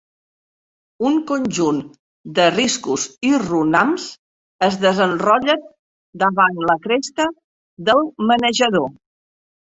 Un 1.09 1.17
conjunt 1.31 1.81
de 2.39 2.47
riscos 2.55 3.05
i 3.29 3.31
runams 3.43 4.07
es 4.69 4.79
desenrotllen 4.87 5.63
davall 6.25 6.59
la 6.73 6.79
cresta 6.89 7.31
del 7.93 8.05
Menejador. 8.33 8.91